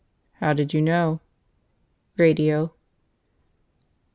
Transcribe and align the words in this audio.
"How 0.39 0.53
did 0.53 0.73
you 0.73 0.81
know?" 0.81 1.21
"Radio." 2.17 2.73